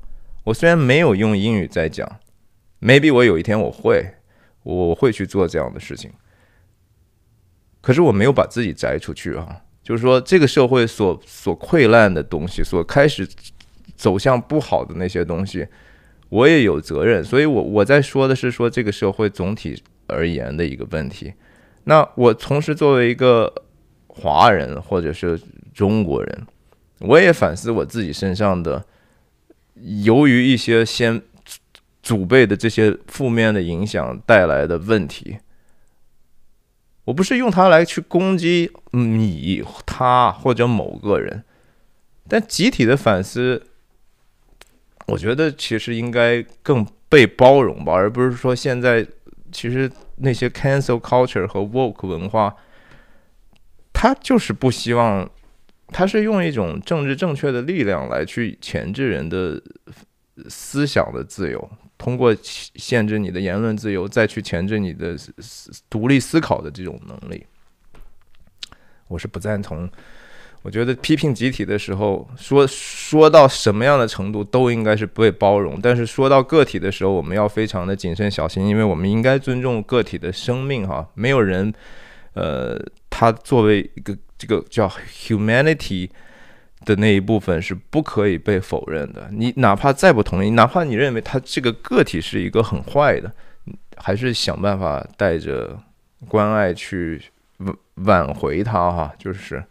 [0.45, 2.21] 我虽然没有用英语在讲
[2.81, 4.15] ，maybe 我有一天我会。
[4.65, 6.11] 我会去做这样的事情，
[7.83, 9.61] 可是我没有把自己摘出去啊。
[9.83, 13.29] 就是说，这个社会所所溃烂的东西，所开始
[13.95, 15.69] 走向不好的那些东西，
[16.31, 17.23] 我也有责任。
[17.23, 21.35] 所以，我我在说的是说这个社会总体而言的一个问题。
[21.85, 23.53] 那我同时作为一个
[24.07, 25.39] 华人或者是
[25.75, 26.47] 中国人，
[27.01, 28.87] 我也反思我自己身上的，
[30.05, 31.21] 由于一些先。
[32.03, 35.39] 祖辈的这些负面的影响带来的问题，
[37.05, 41.43] 我不是用它来去攻击你、他或者某个人，
[42.29, 43.69] 但集体的反思，
[45.07, 49.07] 我觉得其实应该更被包容吧，而不是说现在
[49.51, 52.55] 其实那些 cancel culture 和 woke 文化，
[53.95, 55.31] 他就是不希望，
[55.89, 59.61] 他是用一种政治正确的力量来去钳制人的
[60.49, 61.71] 思想的自由。
[61.97, 65.17] 通过限制你的言论自由，再去钳制你的
[65.89, 67.47] 独立思考的这种能力，
[69.09, 69.89] 我是不赞同。
[70.63, 80.89] 我觉得批评集体的时候，说说到什么样的程度都应该是被包容，但是说到个体的时候，我们要非常的谨慎小心，因为我们应该尊重个体的生命。
[80.89, 81.73] 哈，没有人，
[82.33, 82.77] 呃，
[83.09, 86.11] 他作为一个这个叫 humanity。
[86.85, 89.27] 的那一部分是不可以被否认的。
[89.33, 93.33] 你哪怕再不同意，哪怕你认为他这个个体是一个很坏的，
[93.97, 95.81] 还是想办法带着
[96.29, 97.23] 关爱去
[97.57, 97.75] 挽
[98.05, 99.11] 挽回他哈。
[99.19, 99.65] 就是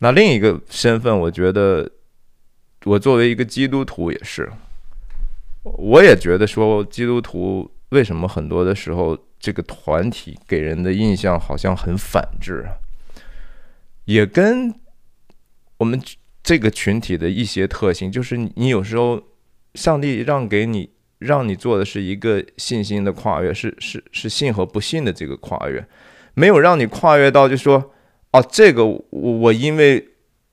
[0.00, 1.88] 那另一个身份，我觉得
[2.82, 4.50] 我作为一个基督徒也是，
[5.62, 12.66] 我也觉得说基督徒为什么很多的时候这个团体给人的印象好像很反智，
[14.04, 14.74] 也跟。
[15.78, 16.00] 我们
[16.44, 19.20] 这个群体的一些特性，就是你有时候，
[19.74, 20.88] 上帝让给你，
[21.18, 25.84] 让你做的是一个信心的跨越，是是是信和不信的这个跨越，
[26.34, 27.92] 没有让你跨越到就说，
[28.30, 30.06] 哦，这个我我因为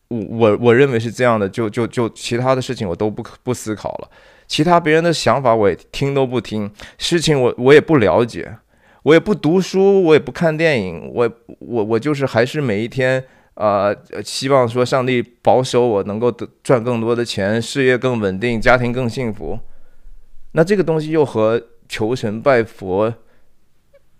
[0.08, 4.10] 我我我认为是这样的，就就就其他的事情我都不不思考了，
[4.48, 8.58] 其他别人的想法我也听都不听，事情我我也不了解，
[9.04, 13.24] 我也不读书，我也不看电影，我我我就是还是每一天。
[13.60, 13.94] 呃，
[14.24, 16.32] 希望说上帝保守我能够
[16.64, 19.60] 赚更多的钱，事业更稳定，家庭更幸福。
[20.54, 23.14] 那这个东西又和求神拜佛、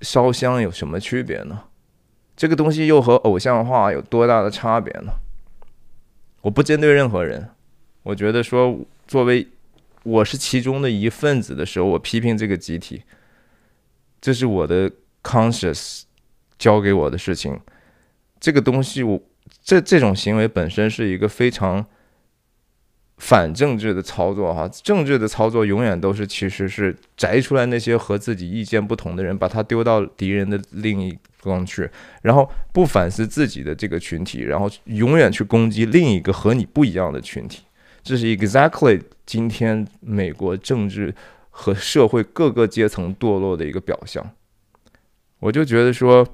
[0.02, 1.64] 烧香有什么区别呢？
[2.36, 5.14] 这个东西又和偶像化有多大的差别呢？
[6.42, 7.50] 我不针对任何人，
[8.04, 8.78] 我觉得说
[9.08, 9.48] 作为
[10.04, 13.04] 我是其中的一份子的时候，我批评这个集体，
[14.20, 14.92] 这是我的
[15.24, 16.02] conscious
[16.58, 17.58] 教给我的事情。
[18.38, 19.22] 这个东西我。
[19.64, 21.86] 这这种行为本身是一个非常
[23.18, 31.90] 反政治的操作，哈，政治的操作永远都是其实是摘出来那些和自己意见不同的人，把他丢到敌人的另一方去，
[32.22, 37.64] 然后不反思自己的这个群体，然后永远去攻击另一个和你不一样的群体。
[38.02, 41.14] 这是 exactly 今天美国政治
[41.50, 44.32] 和社会各个阶层堕落的一个表象。
[45.40, 46.26] 我就觉得说。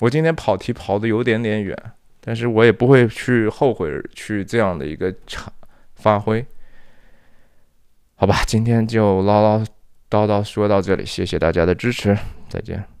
[0.00, 1.76] 我今天跑题跑的有点点远，
[2.20, 5.52] 但是我也不会去后悔去这样的一个场
[5.94, 6.44] 发挥，
[8.14, 9.64] 好吧，今天就唠唠
[10.10, 12.16] 叨叨说到这里，谢谢大家的支持，
[12.48, 12.97] 再见。